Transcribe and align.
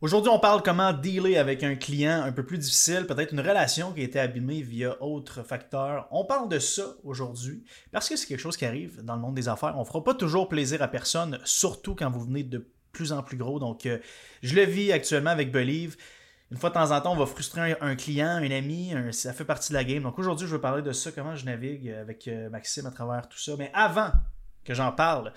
Aujourd'hui, 0.00 0.30
on 0.30 0.38
parle 0.38 0.62
comment 0.62 0.92
dealer 0.92 1.38
avec 1.38 1.64
un 1.64 1.74
client 1.74 2.22
un 2.22 2.30
peu 2.30 2.44
plus 2.44 2.56
difficile, 2.56 3.04
peut-être 3.04 3.32
une 3.32 3.40
relation 3.40 3.92
qui 3.92 4.02
a 4.02 4.04
été 4.04 4.20
abîmée 4.20 4.62
via 4.62 4.96
autres 5.02 5.42
facteurs. 5.42 6.06
On 6.12 6.24
parle 6.24 6.48
de 6.48 6.60
ça 6.60 6.84
aujourd'hui 7.02 7.64
parce 7.90 8.08
que 8.08 8.14
c'est 8.14 8.28
quelque 8.28 8.38
chose 8.38 8.56
qui 8.56 8.64
arrive 8.64 9.02
dans 9.02 9.16
le 9.16 9.20
monde 9.20 9.34
des 9.34 9.48
affaires. 9.48 9.74
On 9.76 9.80
ne 9.80 9.84
fera 9.84 10.04
pas 10.04 10.14
toujours 10.14 10.48
plaisir 10.48 10.82
à 10.82 10.88
personne, 10.88 11.40
surtout 11.42 11.96
quand 11.96 12.10
vous 12.10 12.20
venez 12.20 12.44
de 12.44 12.70
plus 12.92 13.10
en 13.10 13.24
plus 13.24 13.36
gros. 13.36 13.58
Donc, 13.58 13.86
euh, 13.86 13.98
je 14.40 14.54
le 14.54 14.62
vis 14.62 14.92
actuellement 14.92 15.30
avec 15.30 15.50
Believe. 15.50 15.96
Une 16.52 16.58
fois 16.58 16.70
de 16.70 16.74
temps 16.74 16.92
en 16.92 17.00
temps, 17.00 17.12
on 17.14 17.18
va 17.18 17.26
frustrer 17.26 17.76
un, 17.80 17.96
client, 17.96 18.28
un 18.28 18.50
ami, 18.52 18.94
ça 19.10 19.32
fait 19.32 19.44
partie 19.44 19.70
de 19.70 19.74
la 19.74 19.82
game. 19.82 20.04
Donc 20.04 20.16
aujourd'hui, 20.20 20.46
je 20.46 20.52
veux 20.52 20.60
parler 20.60 20.82
de 20.82 20.92
ça, 20.92 21.10
comment 21.10 21.34
je 21.34 21.44
navigue 21.44 21.90
avec 21.90 22.28
euh, 22.28 22.48
Maxime 22.50 22.86
à 22.86 22.92
travers 22.92 23.28
tout 23.28 23.38
ça. 23.38 23.56
Mais 23.58 23.72
avant 23.74 24.12
que 24.64 24.74
j'en 24.74 24.92
parle, 24.92 25.32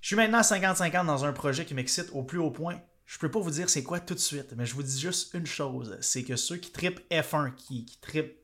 je 0.00 0.08
suis 0.08 0.16
maintenant 0.16 0.40
50-50 0.40 1.06
dans 1.06 1.24
un 1.24 1.32
projet 1.32 1.64
qui 1.64 1.74
m'excite 1.74 2.10
au 2.12 2.24
plus 2.24 2.40
haut 2.40 2.50
point 2.50 2.80
je 3.06 3.18
peux 3.18 3.30
pas 3.30 3.40
vous 3.40 3.50
dire 3.50 3.68
c'est 3.68 3.82
quoi 3.82 4.00
tout 4.00 4.14
de 4.14 4.18
suite, 4.18 4.54
mais 4.56 4.66
je 4.66 4.74
vous 4.74 4.82
dis 4.82 4.98
juste 4.98 5.34
une 5.34 5.46
chose, 5.46 5.96
c'est 6.00 6.22
que 6.22 6.36
ceux 6.36 6.56
qui 6.56 6.70
tripent 6.72 7.00
F1, 7.10 7.54
qui, 7.54 7.84
qui 7.84 7.98
tripent 7.98 8.36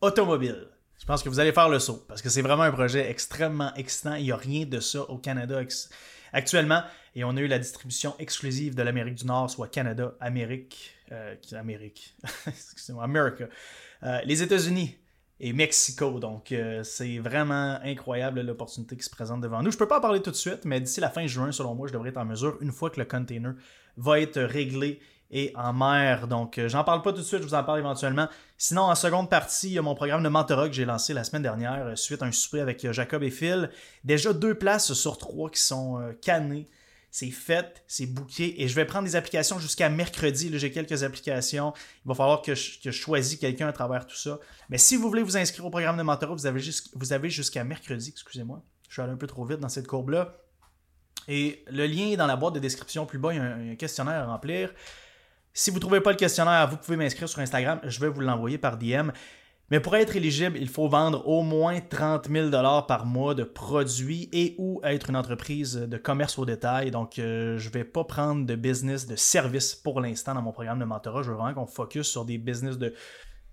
automobile, 0.00 0.68
je 1.00 1.06
pense 1.06 1.22
que 1.22 1.28
vous 1.28 1.40
allez 1.40 1.52
faire 1.52 1.68
le 1.68 1.78
saut, 1.78 2.04
parce 2.08 2.22
que 2.22 2.28
c'est 2.28 2.42
vraiment 2.42 2.64
un 2.64 2.72
projet 2.72 3.08
extrêmement 3.10 3.72
excitant. 3.74 4.14
Il 4.14 4.24
n'y 4.24 4.32
a 4.32 4.36
rien 4.36 4.66
de 4.66 4.80
ça 4.80 5.02
au 5.02 5.18
Canada 5.18 5.60
actuellement, 6.32 6.82
et 7.14 7.24
on 7.24 7.36
a 7.36 7.40
eu 7.40 7.46
la 7.46 7.58
distribution 7.58 8.14
exclusive 8.18 8.74
de 8.74 8.82
l'Amérique 8.82 9.14
du 9.14 9.26
Nord, 9.26 9.50
soit 9.50 9.68
Canada, 9.68 10.14
Amérique, 10.20 10.94
euh, 11.12 11.34
Amérique, 11.52 12.16
excusez-moi, 12.46 13.04
America, 13.04 13.46
euh, 14.02 14.20
les 14.24 14.42
États-Unis 14.42 14.96
et 15.40 15.52
Mexico. 15.52 16.18
Donc, 16.18 16.52
euh, 16.52 16.82
c'est 16.82 17.18
vraiment 17.18 17.78
incroyable 17.84 18.40
l'opportunité 18.40 18.96
qui 18.96 19.04
se 19.04 19.10
présente 19.10 19.40
devant 19.40 19.62
nous. 19.62 19.70
Je 19.70 19.76
ne 19.76 19.78
peux 19.78 19.88
pas 19.88 19.98
en 19.98 20.00
parler 20.02 20.20
tout 20.20 20.30
de 20.30 20.36
suite, 20.36 20.64
mais 20.64 20.80
d'ici 20.80 21.00
la 21.00 21.10
fin 21.10 21.26
juin, 21.26 21.52
selon 21.52 21.74
moi, 21.74 21.86
je 21.86 21.92
devrais 21.92 22.10
être 22.10 22.18
en 22.18 22.24
mesure, 22.24 22.56
une 22.60 22.72
fois 22.72 22.90
que 22.90 22.98
le 22.98 23.06
container 23.06 23.54
va 23.96 24.20
être 24.20 24.40
réglé 24.40 25.00
et 25.30 25.52
en 25.54 25.72
mer. 25.72 26.26
Donc, 26.26 26.58
euh, 26.58 26.68
j'en 26.68 26.84
parle 26.84 27.02
pas 27.02 27.12
tout 27.12 27.18
de 27.18 27.24
suite, 27.24 27.42
je 27.42 27.46
vous 27.46 27.54
en 27.54 27.62
parle 27.62 27.78
éventuellement. 27.80 28.28
Sinon, 28.56 28.82
en 28.82 28.94
seconde 28.94 29.28
partie, 29.30 29.68
il 29.68 29.72
y 29.74 29.78
a 29.78 29.82
mon 29.82 29.94
programme 29.94 30.22
de 30.22 30.28
mentorat 30.28 30.68
que 30.68 30.74
j'ai 30.74 30.86
lancé 30.86 31.12
la 31.14 31.22
semaine 31.22 31.42
dernière, 31.42 31.86
euh, 31.86 31.96
suite 31.96 32.22
à 32.22 32.26
un 32.26 32.32
souper 32.32 32.60
avec 32.60 32.90
Jacob 32.90 33.22
et 33.22 33.30
Phil. 33.30 33.70
Déjà 34.04 34.32
deux 34.32 34.54
places 34.54 34.92
sur 34.94 35.18
trois 35.18 35.50
qui 35.50 35.60
sont 35.60 36.00
cannées 36.22 36.66
c'est 37.18 37.32
fait, 37.32 37.82
c'est 37.88 38.06
booké 38.06 38.62
et 38.62 38.68
je 38.68 38.74
vais 38.76 38.84
prendre 38.84 39.04
des 39.04 39.16
applications 39.16 39.58
jusqu'à 39.58 39.88
mercredi. 39.88 40.56
J'ai 40.56 40.70
quelques 40.70 41.02
applications. 41.02 41.72
Il 42.04 42.08
va 42.08 42.14
falloir 42.14 42.42
que 42.42 42.54
je, 42.54 42.90
choisisse 42.92 43.40
quelqu'un 43.40 43.66
à 43.66 43.72
travers 43.72 44.06
tout 44.06 44.14
ça. 44.14 44.38
Mais 44.68 44.78
si 44.78 44.94
vous 44.94 45.08
voulez 45.08 45.24
vous 45.24 45.36
inscrire 45.36 45.66
au 45.66 45.70
programme 45.70 45.96
de 45.96 46.04
mentorat, 46.04 46.34
vous 46.34 46.46
avez, 46.46 46.60
vous 46.94 47.12
avez 47.12 47.28
jusqu'à 47.28 47.64
mercredi, 47.64 48.10
excusez-moi. 48.10 48.62
Je 48.88 48.92
suis 48.92 49.02
allé 49.02 49.10
un 49.10 49.16
peu 49.16 49.26
trop 49.26 49.44
vite 49.44 49.58
dans 49.58 49.68
cette 49.68 49.88
courbe-là. 49.88 50.36
Et 51.26 51.64
le 51.66 51.86
lien 51.86 52.06
est 52.06 52.16
dans 52.16 52.28
la 52.28 52.36
boîte 52.36 52.54
de 52.54 52.60
description 52.60 53.04
plus 53.04 53.18
bas. 53.18 53.34
Il 53.34 53.38
y 53.38 53.40
a 53.40 53.42
un, 53.42 53.74
questionnaire 53.74 54.22
à 54.22 54.26
remplir. 54.26 54.72
Si 55.52 55.70
vous 55.70 55.76
ne 55.76 55.80
trouvez 55.80 56.00
pas 56.00 56.12
le 56.12 56.16
questionnaire, 56.16 56.70
vous 56.70 56.76
pouvez 56.76 56.96
m'inscrire 56.96 57.28
sur 57.28 57.40
Instagram. 57.40 57.80
Je 57.82 57.98
vais 57.98 58.08
vous 58.08 58.20
l'envoyer 58.20 58.58
par 58.58 58.78
DM. 58.78 59.10
Mais 59.70 59.80
pour 59.80 59.94
être 59.96 60.16
éligible, 60.16 60.56
il 60.58 60.68
faut 60.68 60.88
vendre 60.88 61.28
au 61.28 61.42
moins 61.42 61.78
30 61.80 62.28
000 62.30 62.50
par 62.88 63.04
mois 63.04 63.34
de 63.34 63.44
produits 63.44 64.30
et 64.32 64.54
ou 64.56 64.80
être 64.82 65.10
une 65.10 65.16
entreprise 65.16 65.74
de 65.74 65.96
commerce 65.98 66.38
au 66.38 66.46
détail. 66.46 66.90
Donc, 66.90 67.18
euh, 67.18 67.58
je 67.58 67.68
ne 67.68 67.72
vais 67.74 67.84
pas 67.84 68.04
prendre 68.04 68.46
de 68.46 68.54
business 68.54 69.06
de 69.06 69.14
service 69.14 69.74
pour 69.74 70.00
l'instant 70.00 70.34
dans 70.34 70.40
mon 70.40 70.52
programme 70.52 70.78
de 70.78 70.86
mentorat. 70.86 71.22
Je 71.22 71.30
veux 71.30 71.36
vraiment 71.36 71.52
qu'on 71.52 71.66
focus 71.66 72.08
sur 72.08 72.24
des 72.24 72.38
business 72.38 72.78
de 72.78 72.94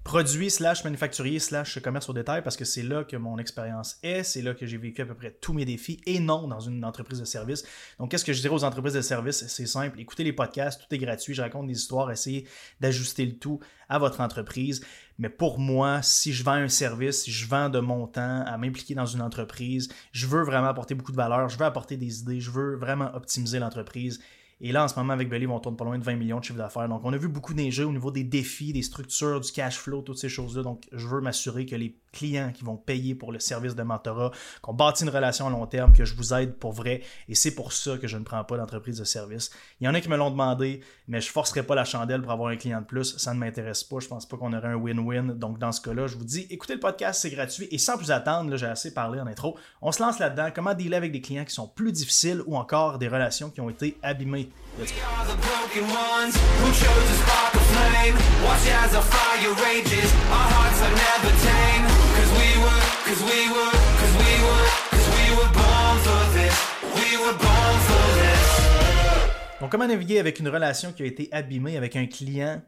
produit 0.05 0.51
slash 0.51 0.83
manufacturier 0.83 1.39
slash 1.39 1.81
commerce 1.81 2.07
au 2.09 2.13
détail 2.13 2.43
parce 2.43 2.55
que 2.55 2.63
c'est 2.63 2.83
là 2.83 3.03
que 3.03 3.17
mon 3.17 3.39
expérience 3.39 3.97
est, 4.03 4.21
c'est 4.21 4.43
là 4.43 4.53
que 4.53 4.67
j'ai 4.67 4.77
vécu 4.77 5.01
à 5.01 5.05
peu 5.05 5.15
près 5.15 5.31
tous 5.31 5.51
mes 5.51 5.65
défis 5.65 5.99
et 6.05 6.19
non 6.19 6.47
dans 6.47 6.59
une 6.59 6.85
entreprise 6.85 7.19
de 7.19 7.25
service. 7.25 7.63
Donc 7.97 8.11
qu'est-ce 8.11 8.23
que 8.23 8.31
je 8.31 8.39
dirais 8.39 8.53
aux 8.53 8.63
entreprises 8.63 8.93
de 8.93 9.01
service? 9.01 9.47
C'est 9.47 9.65
simple, 9.65 9.99
écoutez 9.99 10.23
les 10.23 10.31
podcasts, 10.31 10.79
tout 10.79 10.93
est 10.93 10.99
gratuit, 10.99 11.33
je 11.33 11.41
raconte 11.41 11.65
des 11.65 11.73
histoires, 11.73 12.11
essayez 12.11 12.47
d'ajuster 12.79 13.25
le 13.25 13.33
tout 13.39 13.59
à 13.89 13.97
votre 13.97 14.21
entreprise. 14.21 14.85
Mais 15.17 15.29
pour 15.29 15.57
moi, 15.57 16.03
si 16.03 16.33
je 16.33 16.43
vends 16.43 16.51
un 16.51 16.67
service, 16.67 17.23
si 17.23 17.31
je 17.31 17.47
vends 17.47 17.69
de 17.69 17.79
mon 17.79 18.05
temps 18.05 18.43
à 18.45 18.57
m'impliquer 18.59 18.93
dans 18.93 19.07
une 19.07 19.23
entreprise, 19.23 19.89
je 20.11 20.27
veux 20.27 20.43
vraiment 20.43 20.67
apporter 20.67 20.93
beaucoup 20.93 21.13
de 21.13 21.17
valeur, 21.17 21.49
je 21.49 21.57
veux 21.57 21.65
apporter 21.65 21.97
des 21.97 22.19
idées, 22.19 22.39
je 22.39 22.51
veux 22.51 22.75
vraiment 22.75 23.11
optimiser 23.15 23.57
l'entreprise. 23.57 24.21
Et 24.61 24.71
là, 24.71 24.85
en 24.85 24.87
ce 24.87 24.95
moment, 24.95 25.11
avec 25.11 25.27
Believe, 25.27 25.51
on 25.51 25.59
tourne 25.59 25.75
pas 25.75 25.83
loin 25.83 25.97
de 25.97 26.03
20 26.03 26.15
millions 26.15 26.39
de 26.39 26.43
chiffre 26.43 26.57
d'affaires. 26.57 26.87
Donc, 26.87 27.01
on 27.03 27.11
a 27.11 27.17
vu 27.17 27.27
beaucoup 27.27 27.53
neiger 27.53 27.83
au 27.83 27.91
niveau 27.91 28.09
des 28.09 28.23
défis, 28.23 28.71
des 28.71 28.83
structures, 28.83 29.41
du 29.41 29.51
cash 29.51 29.77
flow, 29.77 30.01
toutes 30.01 30.17
ces 30.17 30.29
choses-là. 30.29 30.63
Donc, 30.63 30.87
je 30.93 31.07
veux 31.07 31.19
m'assurer 31.19 31.65
que 31.65 31.75
les 31.75 31.97
clients 32.13 32.51
qui 32.53 32.63
vont 32.63 32.77
payer 32.77 33.13
pour 33.13 33.33
le 33.33 33.39
service 33.39 33.75
de 33.75 33.83
mentorat, 33.83 34.31
qu'on 34.61 34.73
bâtit 34.73 35.03
une 35.03 35.09
relation 35.09 35.47
à 35.47 35.49
long 35.49 35.67
terme, 35.67 35.91
que 35.91 36.05
je 36.05 36.15
vous 36.15 36.33
aide 36.33 36.55
pour 36.55 36.71
vrai. 36.71 37.01
Et 37.27 37.35
c'est 37.35 37.53
pour 37.53 37.73
ça 37.73 37.97
que 37.97 38.07
je 38.07 38.17
ne 38.17 38.23
prends 38.23 38.43
pas 38.45 38.55
d'entreprise 38.55 38.97
de 38.97 39.03
service. 39.03 39.51
Il 39.81 39.85
y 39.85 39.87
en 39.89 39.93
a 39.93 39.99
qui 39.99 40.07
me 40.07 40.15
l'ont 40.15 40.31
demandé, 40.31 40.79
mais 41.09 41.19
je 41.19 41.29
forcerai 41.29 41.63
pas 41.63 41.75
la 41.75 41.83
chandelle 41.83 42.21
pour 42.21 42.31
avoir 42.31 42.49
un 42.49 42.55
client 42.55 42.79
de 42.79 42.85
plus. 42.85 43.17
Ça 43.17 43.33
ne 43.33 43.39
m'intéresse 43.39 43.83
pas. 43.83 43.99
Je 43.99 44.07
pense 44.07 44.25
pas 44.25 44.37
qu'on 44.37 44.53
aurait 44.53 44.69
un 44.69 44.77
win-win. 44.77 45.33
Donc, 45.37 45.59
dans 45.59 45.73
ce 45.73 45.81
cas-là, 45.81 46.07
je 46.07 46.15
vous 46.15 46.23
dis, 46.23 46.47
écoutez 46.49 46.75
le 46.75 46.79
podcast, 46.79 47.21
c'est 47.21 47.29
gratuit. 47.29 47.67
Et 47.71 47.77
sans 47.77 47.97
plus 47.97 48.11
attendre, 48.11 48.55
j'ai 48.55 48.67
assez 48.67 48.93
parlé 48.93 49.19
en 49.19 49.27
intro. 49.27 49.57
On 49.81 49.91
se 49.91 50.01
lance 50.01 50.17
là-dedans. 50.19 50.47
Comment 50.55 50.73
dealer 50.73 50.95
avec 50.95 51.11
des 51.11 51.19
clients 51.19 51.43
qui 51.43 51.53
sont 51.53 51.67
plus 51.67 51.91
difficiles 51.91 52.41
ou 52.45 52.55
encore 52.55 52.97
des 52.97 53.09
relations 53.09 53.49
qui 53.49 53.59
ont 53.59 53.69
été 53.69 53.97
abîmées? 54.01 54.44
Donc, 69.61 69.71
comment 69.71 69.87
naviguer 69.87 70.19
avec 70.19 70.39
une 70.39 70.49
relation 70.49 70.91
qui 70.91 71.03
a 71.03 71.05
été 71.05 71.29
abîmée 71.31 71.77
avec 71.77 71.95
un 71.95 72.05
client 72.05 72.61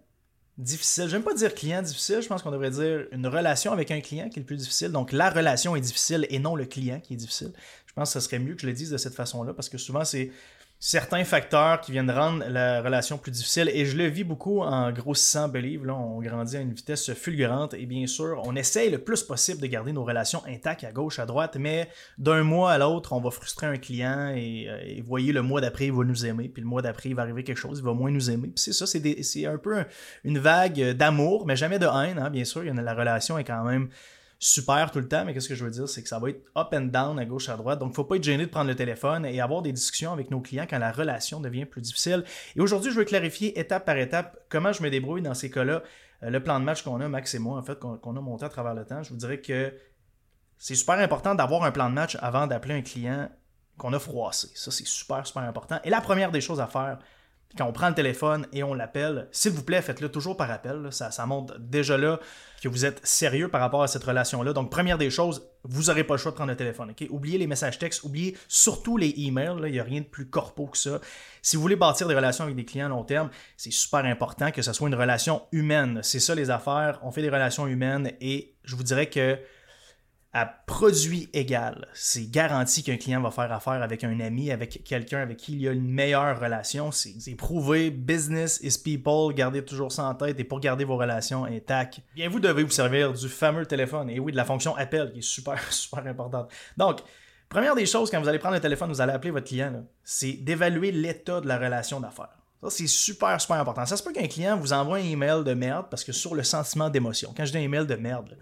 difficile? 0.58 1.10
J'aime 1.10 1.22
pas 1.22 1.34
dire 1.34 1.54
client 1.54 1.82
difficile, 1.82 2.22
je 2.22 2.28
pense 2.28 2.42
qu'on 2.42 2.52
devrait 2.52 2.72
dire 2.72 3.06
une 3.12 3.28
relation 3.28 3.72
avec 3.72 3.92
un 3.92 4.02
client 4.02 4.30
qui 4.30 4.40
est 4.40 4.42
le 4.42 4.46
plus 4.46 4.58
difficile. 4.58 4.92
Donc 4.92 5.12
la 5.12 5.30
relation 5.30 5.76
est 5.76 5.82
difficile 5.82 6.26
et 6.30 6.40
non 6.40 6.56
le 6.56 6.66
client 6.66 7.00
qui 7.00 7.14
est 7.14 7.18
difficile. 7.18 7.52
Je 7.86 7.94
pense 7.94 8.14
que 8.14 8.20
ce 8.20 8.26
serait 8.26 8.40
mieux 8.40 8.56
que 8.56 8.62
je 8.62 8.68
le 8.68 8.74
dise 8.74 8.90
de 8.90 8.98
cette 8.98 9.14
façon-là 9.14 9.54
parce 9.54 9.70
que 9.70 9.78
souvent 9.78 10.06
c'est 10.06 10.32
certains 10.80 11.24
facteurs 11.24 11.82
qui 11.82 11.92
viennent 11.92 12.12
rendre 12.12 12.44
la 12.48 12.82
relation 12.82 13.18
plus 13.18 13.32
difficile. 13.32 13.70
Et 13.74 13.86
je 13.86 13.98
le 13.98 14.06
vis 14.06 14.24
beaucoup 14.24 14.62
en 14.62 14.92
grossissant 14.92 15.48
Believe. 15.48 15.86
Là, 15.86 15.96
on 15.96 16.22
grandit 16.22 16.58
à 16.58 16.62
une 16.62 16.74
vitesse 16.74 17.14
fulgurante. 17.14 17.74
Et 17.74 17.86
bien 17.86 18.06
sûr, 18.06 18.42
on 18.46 18.56
essaye 18.56 18.90
le 18.90 19.00
plus 19.00 19.24
possible 19.24 19.62
de 19.62 19.68
garder 19.68 19.92
nos 19.92 20.04
relations 20.04 20.44
intactes 20.48 20.84
à 20.84 20.92
gauche, 20.92 21.20
à 21.20 21.26
droite. 21.26 21.58
Mais 21.60 21.90
d'un 22.18 22.44
mois 22.44 22.72
à 22.72 22.78
l'autre, 22.78 23.14
on 23.14 23.20
va 23.20 23.32
frustrer 23.32 23.68
un 23.68 23.78
client. 23.78 24.34
Et, 24.36 24.68
euh, 24.70 25.02
voyez, 25.04 25.32
le 25.32 25.42
mois 25.42 25.62
d'après, 25.62 25.88
il 25.88 25.94
va 25.94 26.04
nous 26.04 26.26
aimer. 26.26 26.48
Puis 26.48 26.62
le 26.62 26.68
mois 26.68 26.82
d'après, 26.82 27.10
il 27.10 27.16
va 27.16 27.24
arriver 27.24 27.44
quelque 27.44 27.58
chose, 27.58 27.80
il 27.80 27.86
va 27.86 27.94
moins 27.94 28.12
nous 28.12 28.30
aimer. 28.30 28.50
Puis 28.50 28.64
c'est 28.64 28.74
ça, 28.74 28.86
c'est 28.86 29.46
un 29.46 29.58
peu 29.58 29.84
une 30.24 30.38
vague 30.38 30.92
d'amour, 30.92 31.48
mais 31.48 31.56
jamais 31.56 31.80
de 31.80 31.88
haine. 31.88 32.20
Hein, 32.20 32.30
bien 32.30 32.46
sûr, 32.46 32.64
il 32.64 32.72
y 32.72 32.78
la 32.78 32.94
relation 32.94 33.38
est 33.40 33.44
quand 33.44 33.64
même 33.64 33.90
super 34.40 34.92
tout 34.92 35.00
le 35.00 35.08
temps, 35.08 35.26
mais 35.26 35.34
qu'est-ce 35.34 35.50
que 35.50 35.56
je 35.56 35.64
veux 35.64 35.72
dire, 35.72 35.90
c'est 35.90 36.04
que 36.04 36.10
ça 36.10 36.20
va 36.20 36.30
être 36.30 36.42
up 36.56 36.68
and 36.74 36.88
down 36.88 37.18
à 37.20 37.26
gauche 37.26 37.50
à 37.50 37.58
droite. 37.58 37.80
Donc, 37.80 37.88
il 37.88 37.92
ne 37.92 37.96
faut 37.96 38.04
pas 38.04 38.18
être 38.18 38.24
gêné 38.24 38.46
de 38.46 38.52
prendre 38.52 38.68
le 38.68 38.76
téléphone 38.76 39.26
et 39.26 39.42
avoir 39.42 39.62
des 39.62 39.74
discussions 39.74 40.14
avec 40.14 40.30
nos 40.30 40.42
clients 40.42 40.68
quand 40.70 40.78
la 40.78 40.92
relation 40.92 41.40
devient 41.40 41.66
plus 41.66 41.82
difficile. 41.82 42.24
Et 42.56 42.62
aujourd'hui, 42.62 42.92
je 42.92 42.98
veux 42.98 43.06
clarifier 43.06 43.60
étape 43.60 43.86
par 43.86 43.98
étape 43.98 44.38
comment 44.50 44.72
je 44.72 44.84
me 44.84 44.90
débrouille 44.90 45.22
dans 45.22 45.34
ces 45.34 45.50
cas-là. 45.50 45.82
Euh, 46.24 46.30
le 46.30 46.42
plan 46.42 46.60
de 46.60 46.66
match 46.66 46.84
qu'on 46.84 47.00
a, 47.02 47.08
Max 47.08 47.34
et 47.34 47.40
moi, 47.40 47.58
en 47.58 47.64
fait, 47.64 47.80
qu'on 47.80 48.16
a 48.16 48.22
monté 48.22 48.46
à 48.46 48.50
travers 48.50 48.74
le 48.74 48.86
temps, 48.86 49.02
je 49.02 49.10
vous 49.10 49.18
dirais 49.18 49.42
que 49.42 49.74
c'est 50.58 50.76
super 50.76 51.00
important 51.00 51.36
d'avoir 51.36 51.64
un 51.64 51.72
plan 51.72 51.90
de 51.90 51.96
match 51.96 52.18
avant 52.22 52.48
d'appeler 52.48 52.76
un 52.76 52.82
client 52.82 53.30
qu'on 53.78 53.94
a 53.94 54.00
froissé. 54.00 54.50
Ça, 54.56 54.72
c'est 54.72 54.88
super, 54.88 55.26
super 55.26 55.44
important. 55.44 55.80
Et 55.84 55.90
la 55.90 56.02
première 56.02 56.32
des 56.32 56.42
choses 56.42 56.60
à 56.60 56.68
faire, 56.68 57.00
quand 57.56 57.66
on 57.66 57.72
prend 57.72 57.90
le 57.90 57.96
téléphone 57.96 58.46
et 58.52 58.64
on 58.64 58.74
l'appelle, 58.74 59.28
s'il 59.32 59.52
vous 59.52 59.64
plaît, 59.64 59.82
faites-le 59.82 60.10
toujours 60.10 60.36
par 60.36 60.52
appel. 60.52 60.88
Ça, 60.92 61.26
montre 61.26 61.58
déjà 61.60 61.98
là 61.98 62.20
que 62.62 62.68
vous 62.68 62.86
êtes 62.86 63.06
sérieux 63.06 63.48
par 63.48 63.62
rapport 63.62 63.84
à 63.84 63.88
cette 63.88 64.04
relation-là. 64.04 64.54
Donc, 64.54 64.70
première 64.70 64.98
des 64.98 65.10
choses, 65.10 65.48
vous 65.64 65.84
n'aurez 65.84 66.04
pas 66.04 66.16
le 66.16 66.18
choix 66.18 66.32
de 66.32 66.36
prendre 66.36 66.52
le 66.52 66.58
téléphone. 66.58 66.94
Oubliez 67.10 67.38
les 67.38 67.48
messages 67.48 67.80
textes, 67.80 68.04
oubliez 68.04 68.36
surtout 68.48 68.98
les 68.98 69.14
emails. 69.18 69.58
Il 69.66 69.72
n'y 69.72 69.80
a 69.80 69.84
rien 69.84 70.02
de 70.02 70.06
plus 70.06 70.30
corpo 70.30 70.68
que 70.68 70.78
ça. 70.78 71.00
Si 71.42 71.56
vous 71.56 71.62
voulez 71.62 71.76
bâtir 71.76 72.08
des 72.08 72.16
relations 72.16 72.44
avec 72.44 72.56
des 72.56 72.66
clients 72.66 72.88
à 72.88 72.90
long 72.90 73.04
terme, 73.04 73.30
c'est 73.56 73.72
super 73.72 74.04
important 74.06 74.52
que 74.52 74.62
ce 74.62 74.74
soit 74.74 74.88
une 74.88 74.96
relation 74.96 75.44
humaine. 75.52 76.00
C'est 76.04 76.20
ça 76.20 76.36
les 76.36 76.50
affaires. 76.50 77.00
On 77.04 77.12
fait 77.12 77.22
des 77.22 77.30
relations 77.30 77.68
humaines 77.68 78.12
et 78.20 78.56
je 78.64 78.76
vous 78.76 78.84
dirais 78.84 79.10
que 79.10 79.40
produit 80.46 81.30
égal. 81.34 81.88
C'est 81.94 82.30
garanti 82.30 82.84
qu'un 82.84 82.98
client 82.98 83.22
va 83.22 83.32
faire 83.32 83.52
affaire 83.52 83.82
avec 83.82 84.04
un 84.04 84.20
ami, 84.20 84.52
avec 84.52 84.84
quelqu'un 84.84 85.20
avec 85.20 85.38
qui 85.38 85.54
il 85.54 85.62
y 85.62 85.68
a 85.68 85.72
une 85.72 85.90
meilleure 85.90 86.40
relation. 86.40 86.92
C'est 86.92 87.36
prouvé. 87.36 87.90
Business 87.92 88.60
is 88.62 88.78
people. 88.84 89.34
Gardez 89.34 89.64
toujours 89.64 89.92
ça 89.92 90.06
en 90.06 90.16
tête. 90.16 90.40
Et 90.40 90.44
pour 90.44 90.60
garder 90.60 90.84
vos 90.84 90.98
relations 90.98 91.46
intactes, 91.46 92.00
bien 92.16 92.30
vous 92.30 92.40
devez 92.40 92.64
vous 92.64 92.72
servir 92.72 93.14
du 93.14 93.30
fameux 93.30 93.66
téléphone. 93.66 94.10
Et 94.10 94.20
oui, 94.20 94.32
de 94.32 94.38
la 94.38 94.46
fonction 94.46 94.76
appel 94.76 95.12
qui 95.12 95.20
est 95.20 95.22
super, 95.22 95.60
super 95.72 96.06
importante. 96.06 96.52
Donc, 96.76 97.00
première 97.50 97.76
des 97.76 97.86
choses, 97.86 98.12
quand 98.12 98.22
vous 98.22 98.28
allez 98.28 98.40
prendre 98.40 98.56
le 98.56 98.62
téléphone, 98.62 98.90
vous 98.90 99.02
allez 99.02 99.14
appeler 99.14 99.32
votre 99.32 99.48
client, 99.48 99.86
c'est 100.04 100.34
d'évaluer 100.34 100.92
l'état 100.92 101.42
de 101.42 101.48
la 101.48 101.58
relation 101.58 102.00
d'affaires. 102.00 102.38
Ça, 102.62 102.70
c'est 102.70 102.88
super, 102.88 103.40
super 103.40 103.58
important. 103.58 103.86
Ça 103.86 103.98
se 103.98 104.04
peut 104.04 104.12
qu'un 104.12 104.28
client 104.28 104.58
vous 104.58 104.74
envoie 104.74 104.98
un 104.98 105.04
email 105.04 105.44
de 105.44 105.54
merde 105.54 105.86
parce 105.90 106.04
que 106.04 106.12
sur 106.12 106.34
le 106.34 106.44
sentiment 106.44 106.90
d'émotion, 106.90 107.34
quand 107.36 107.46
je 107.46 107.52
dis 107.52 107.58
un 107.58 107.62
email 107.62 107.86
de 107.86 107.96
merde, 107.96 108.38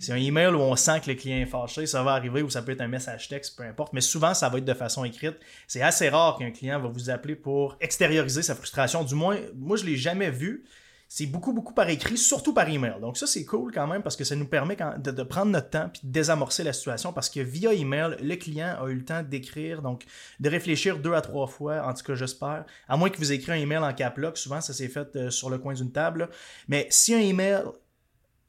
C'est 0.00 0.12
un 0.12 0.16
email 0.16 0.48
où 0.48 0.60
on 0.60 0.74
sent 0.76 1.00
que 1.04 1.10
le 1.10 1.14
client 1.14 1.36
est 1.36 1.46
fâché, 1.46 1.84
ça 1.84 2.02
va 2.02 2.12
arriver 2.12 2.40
ou 2.40 2.48
ça 2.48 2.62
peut 2.62 2.72
être 2.72 2.80
un 2.80 2.88
message 2.88 3.28
texte, 3.28 3.54
peu 3.54 3.64
importe. 3.64 3.92
Mais 3.92 4.00
souvent, 4.00 4.32
ça 4.32 4.48
va 4.48 4.56
être 4.56 4.64
de 4.64 4.74
façon 4.74 5.04
écrite. 5.04 5.36
C'est 5.68 5.82
assez 5.82 6.08
rare 6.08 6.38
qu'un 6.38 6.50
client 6.50 6.80
va 6.80 6.88
vous 6.88 7.10
appeler 7.10 7.36
pour 7.36 7.76
extérioriser 7.80 8.40
sa 8.42 8.54
frustration. 8.54 9.04
Du 9.04 9.14
moins, 9.14 9.36
moi, 9.54 9.76
je 9.76 9.84
l'ai 9.84 9.96
jamais 9.96 10.30
vu. 10.30 10.64
C'est 11.06 11.26
beaucoup, 11.26 11.52
beaucoup 11.52 11.74
par 11.74 11.88
écrit, 11.90 12.16
surtout 12.16 12.54
par 12.54 12.68
email. 12.68 12.94
Donc 13.00 13.18
ça, 13.18 13.26
c'est 13.26 13.44
cool 13.44 13.72
quand 13.74 13.86
même 13.88 14.00
parce 14.00 14.16
que 14.16 14.24
ça 14.24 14.36
nous 14.36 14.46
permet 14.46 14.76
de, 14.76 15.22
prendre 15.24 15.50
notre 15.50 15.68
temps 15.68 15.90
puis 15.92 16.00
de 16.04 16.12
désamorcer 16.12 16.62
la 16.62 16.72
situation 16.72 17.12
parce 17.12 17.28
que 17.28 17.40
via 17.40 17.74
email, 17.74 18.16
le 18.22 18.36
client 18.36 18.76
a 18.80 18.88
eu 18.88 18.94
le 18.94 19.04
temps 19.04 19.22
d'écrire, 19.22 19.82
donc 19.82 20.04
de 20.38 20.48
réfléchir 20.48 20.98
deux 20.98 21.12
à 21.12 21.20
trois 21.20 21.48
fois, 21.48 21.82
en 21.84 21.92
tout 21.92 22.04
cas 22.04 22.14
j'espère. 22.14 22.64
À 22.88 22.96
moins 22.96 23.10
que 23.10 23.18
vous 23.18 23.32
écriviez 23.32 23.60
un 23.60 23.62
email 23.62 23.78
en 23.78 23.92
cap 23.92 24.16
lock, 24.18 24.38
souvent 24.38 24.60
ça 24.60 24.72
s'est 24.72 24.88
fait 24.88 25.16
euh, 25.16 25.30
sur 25.30 25.50
le 25.50 25.58
coin 25.58 25.74
d'une 25.74 25.90
table. 25.90 26.30
Mais 26.68 26.86
si 26.90 27.12
un 27.12 27.18
email 27.18 27.64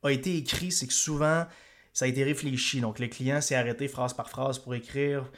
a 0.04 0.12
été 0.12 0.36
écrit, 0.36 0.72
c'est 0.72 0.88
que 0.88 0.94
souvent, 0.94 1.46
ça 1.94 2.06
a 2.06 2.08
été 2.08 2.24
réfléchi. 2.24 2.82
Donc, 2.82 3.00
le 3.00 3.08
client 3.08 3.42
s'est 3.42 3.56
arrêté 3.56 3.88
phrase 3.88 4.14
par 4.14 4.30
phrase 4.30 4.60
pour 4.60 4.74
écrire, 4.76 5.32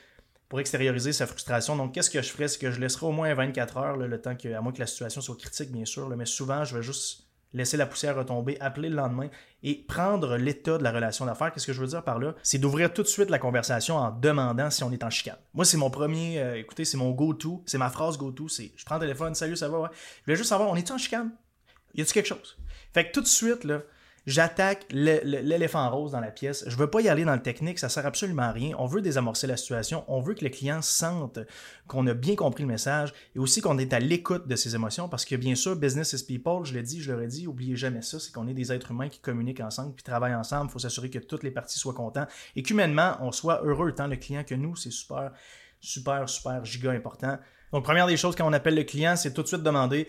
pour 0.49 0.59
extérioriser 0.59 1.13
sa 1.13 1.27
frustration. 1.27 1.75
Donc, 1.75 1.93
qu'est-ce 1.93 2.09
que 2.09 2.21
je 2.21 2.29
ferais? 2.29 2.47
C'est 2.47 2.59
que 2.59 2.71
je 2.71 2.79
laisserai 2.79 3.05
au 3.05 3.11
moins 3.11 3.33
24 3.33 3.77
heures, 3.77 3.97
le 3.97 4.21
temps 4.21 4.35
que, 4.35 4.53
à 4.53 4.61
moins 4.61 4.71
que 4.71 4.79
la 4.79 4.87
situation 4.87 5.21
soit 5.21 5.37
critique, 5.37 5.71
bien 5.71 5.85
sûr. 5.85 6.07
mais 6.09 6.25
souvent, 6.25 6.63
je 6.63 6.77
vais 6.77 6.83
juste 6.83 7.27
laisser 7.53 7.77
la 7.77 7.85
poussière 7.85 8.15
retomber, 8.15 8.57
appeler 8.59 8.89
le 8.89 8.95
lendemain 8.95 9.29
et 9.61 9.75
prendre 9.75 10.37
l'état 10.37 10.77
de 10.77 10.83
la 10.83 10.91
relation 10.91 11.25
d'affaires. 11.25 11.51
Qu'est-ce 11.51 11.67
que 11.67 11.73
je 11.73 11.81
veux 11.81 11.87
dire 11.87 12.03
par 12.03 12.19
là? 12.19 12.33
C'est 12.43 12.57
d'ouvrir 12.57 12.93
tout 12.93 13.03
de 13.03 13.07
suite 13.07 13.29
la 13.29 13.39
conversation 13.39 13.97
en 13.97 14.11
demandant 14.11 14.69
si 14.69 14.83
on 14.83 14.91
est 14.91 15.03
en 15.03 15.09
chicane. 15.09 15.37
Moi, 15.53 15.63
c'est 15.65 15.77
mon 15.77 15.89
premier, 15.89 16.39
euh, 16.39 16.57
écoutez, 16.57 16.83
c'est 16.83 16.97
mon 16.97 17.11
go-to, 17.11 17.63
c'est 17.65 17.77
ma 17.77 17.89
phrase 17.89 18.17
go-to, 18.17 18.47
c'est 18.47 18.71
je 18.75 18.85
prends 18.85 18.95
le 18.95 19.01
téléphone, 19.01 19.35
salut, 19.35 19.55
ça 19.55 19.69
va. 19.69 19.91
Je 19.93 20.25
voulais 20.25 20.35
juste 20.35 20.49
savoir, 20.49 20.69
on 20.69 20.75
est 20.75 20.89
en 20.91 20.97
chicane? 20.97 21.31
Y 21.93 22.01
a-t-il 22.01 22.13
quelque 22.13 22.27
chose? 22.27 22.57
Fait 22.91 23.07
que 23.07 23.11
tout 23.11 23.21
de 23.21 23.27
suite, 23.27 23.63
là, 23.63 23.81
J'attaque 24.25 24.85
l'éléphant 24.89 25.89
rose 25.89 26.13
dans 26.13 26.21
la 26.21 26.31
pièce. 26.31 26.63
Je 26.67 26.77
veux 26.77 26.89
pas 26.89 27.01
y 27.01 27.09
aller 27.09 27.25
dans 27.25 27.35
le 27.35 27.41
technique, 27.41 27.77
ça 27.77 27.89
sert 27.89 28.05
absolument 28.05 28.43
à 28.43 28.51
rien. 28.53 28.73
On 28.79 28.85
veut 28.85 29.01
désamorcer 29.01 29.47
la 29.47 29.57
situation. 29.57 30.05
On 30.07 30.21
veut 30.21 30.33
que 30.33 30.45
le 30.45 30.49
client 30.49 30.81
sente 30.81 31.39
qu'on 31.87 32.07
a 32.07 32.13
bien 32.13 32.35
compris 32.35 32.63
le 32.63 32.69
message 32.69 33.13
et 33.35 33.39
aussi 33.39 33.59
qu'on 33.59 33.77
est 33.77 33.91
à 33.91 33.99
l'écoute 33.99 34.47
de 34.47 34.55
ses 34.55 34.75
émotions 34.75 35.09
parce 35.09 35.25
que 35.25 35.35
bien 35.35 35.55
sûr, 35.55 35.75
business 35.75 36.13
is 36.13 36.25
people, 36.25 36.63
je 36.63 36.73
l'ai 36.73 36.83
dit, 36.83 37.01
je 37.01 37.11
l'aurais 37.11 37.27
dit, 37.27 37.47
oubliez 37.47 37.75
jamais 37.75 38.01
ça, 38.01 38.17
c'est 38.17 38.31
qu'on 38.31 38.47
est 38.47 38.53
des 38.53 38.71
êtres 38.71 38.91
humains 38.91 39.09
qui 39.09 39.19
communiquent 39.19 39.59
ensemble 39.59 39.93
puis 39.93 40.03
travaillent 40.03 40.35
ensemble. 40.35 40.67
Il 40.69 40.71
faut 40.71 40.79
s'assurer 40.79 41.09
que 41.09 41.19
toutes 41.19 41.43
les 41.43 41.51
parties 41.51 41.77
soient 41.77 41.93
contentes 41.93 42.29
et 42.55 42.63
qu'humainement, 42.63 43.17
on 43.19 43.33
soit 43.33 43.61
heureux 43.65 43.91
tant 43.91 44.07
le 44.07 44.15
client 44.15 44.45
que 44.45 44.55
nous. 44.55 44.77
C'est 44.77 44.91
super, 44.91 45.33
super, 45.81 46.29
super 46.29 46.63
giga 46.63 46.91
important. 46.91 47.37
Donc, 47.73 47.83
première 47.83 48.05
des 48.05 48.17
choses 48.17 48.35
quand 48.35 48.47
on 48.47 48.53
appelle 48.53 48.75
le 48.75 48.83
client, 48.83 49.15
c'est 49.15 49.33
tout 49.33 49.41
de 49.41 49.47
suite 49.47 49.63
demander 49.63 50.07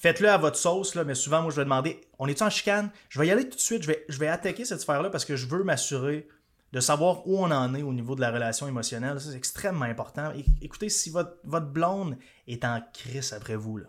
Faites-le 0.00 0.28
à 0.28 0.36
votre 0.36 0.56
sauce, 0.56 0.94
là, 0.94 1.04
mais 1.04 1.14
souvent, 1.14 1.42
moi, 1.42 1.50
je 1.50 1.56
vais 1.56 1.64
demander 1.64 2.00
on 2.18 2.28
est 2.28 2.40
en 2.42 2.50
chicane? 2.50 2.90
Je 3.08 3.18
vais 3.18 3.26
y 3.26 3.30
aller 3.30 3.48
tout 3.48 3.56
de 3.56 3.60
suite, 3.60 3.82
je 3.82 3.88
vais, 3.88 4.04
je 4.08 4.18
vais 4.18 4.28
attaquer 4.28 4.64
cette 4.64 4.80
sphère-là 4.80 5.10
parce 5.10 5.24
que 5.24 5.36
je 5.36 5.46
veux 5.46 5.64
m'assurer 5.64 6.28
de 6.72 6.80
savoir 6.80 7.26
où 7.26 7.38
on 7.38 7.50
en 7.50 7.74
est 7.74 7.82
au 7.82 7.92
niveau 7.92 8.14
de 8.14 8.20
la 8.20 8.30
relation 8.30 8.68
émotionnelle. 8.68 9.20
C'est 9.20 9.34
extrêmement 9.34 9.86
important. 9.86 10.32
écoutez, 10.60 10.88
si 10.88 11.10
votre, 11.10 11.66
blonde 11.66 12.16
est 12.46 12.64
en 12.64 12.80
crise 12.92 13.32
après 13.32 13.56
vous, 13.56 13.80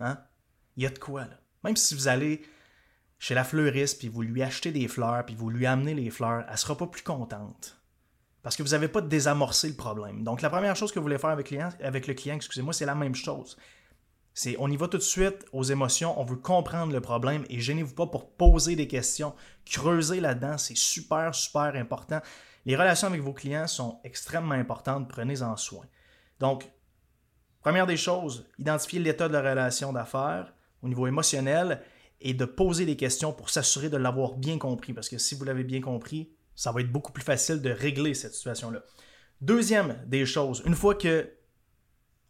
hein, 0.00 0.18
il 0.76 0.84
y 0.84 0.86
a 0.86 0.90
de 0.90 0.98
quoi, 0.98 1.22
là? 1.22 1.40
Même 1.64 1.76
si 1.76 1.94
vous 1.94 2.06
allez 2.06 2.42
chez 3.18 3.34
la 3.34 3.42
fleuriste, 3.42 3.98
puis 3.98 4.08
vous 4.08 4.22
lui 4.22 4.42
achetez 4.42 4.70
des 4.70 4.86
fleurs, 4.86 5.24
puis 5.24 5.34
vous 5.34 5.50
lui 5.50 5.66
amenez 5.66 5.94
les 5.94 6.10
fleurs, 6.10 6.44
elle 6.48 6.58
sera 6.58 6.76
pas 6.76 6.86
plus 6.86 7.02
contente. 7.02 7.80
Parce 8.42 8.54
que 8.54 8.62
vous 8.62 8.68
n'avez 8.68 8.86
pas 8.86 9.00
désamorcé 9.00 9.68
le 9.68 9.74
problème. 9.74 10.22
Donc, 10.22 10.42
la 10.42 10.50
première 10.50 10.76
chose 10.76 10.92
que 10.92 11.00
vous 11.00 11.04
voulez 11.04 11.18
faire 11.18 11.30
avec, 11.30 11.46
client, 11.46 11.70
avec 11.82 12.06
le 12.06 12.14
client, 12.14 12.36
excusez-moi, 12.36 12.72
c'est 12.72 12.86
la 12.86 12.94
même 12.94 13.16
chose. 13.16 13.56
On 14.58 14.70
y 14.70 14.76
va 14.76 14.88
tout 14.88 14.98
de 14.98 15.02
suite 15.02 15.46
aux 15.52 15.62
émotions, 15.62 16.20
on 16.20 16.24
veut 16.24 16.36
comprendre 16.36 16.92
le 16.92 17.00
problème 17.00 17.44
et 17.48 17.58
gênez-vous 17.58 17.94
pas 17.94 18.06
pour 18.06 18.30
poser 18.30 18.76
des 18.76 18.86
questions, 18.86 19.34
creuser 19.64 20.20
là-dedans, 20.20 20.58
c'est 20.58 20.76
super, 20.76 21.34
super 21.34 21.74
important. 21.74 22.20
Les 22.66 22.76
relations 22.76 23.08
avec 23.08 23.22
vos 23.22 23.32
clients 23.32 23.66
sont 23.66 23.98
extrêmement 24.04 24.54
importantes, 24.54 25.08
prenez-en 25.08 25.56
soin. 25.56 25.86
Donc, 26.38 26.70
première 27.62 27.86
des 27.86 27.96
choses, 27.96 28.46
identifier 28.58 28.98
l'état 28.98 29.28
de 29.28 29.32
la 29.32 29.40
relation 29.40 29.92
d'affaires 29.92 30.52
au 30.82 30.88
niveau 30.88 31.06
émotionnel 31.06 31.80
et 32.20 32.34
de 32.34 32.44
poser 32.44 32.84
des 32.84 32.96
questions 32.96 33.32
pour 33.32 33.48
s'assurer 33.48 33.88
de 33.88 33.96
l'avoir 33.96 34.34
bien 34.34 34.58
compris. 34.58 34.92
Parce 34.92 35.08
que 35.08 35.18
si 35.18 35.34
vous 35.34 35.44
l'avez 35.44 35.64
bien 35.64 35.80
compris, 35.80 36.30
ça 36.54 36.72
va 36.72 36.80
être 36.80 36.92
beaucoup 36.92 37.12
plus 37.12 37.24
facile 37.24 37.62
de 37.62 37.70
régler 37.70 38.14
cette 38.14 38.34
situation-là. 38.34 38.82
Deuxième 39.40 40.02
des 40.06 40.26
choses, 40.26 40.62
une 40.66 40.74
fois 40.74 40.94
que 40.94 41.30